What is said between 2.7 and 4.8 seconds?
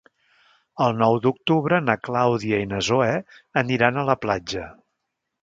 na Zoè aniran a la platja.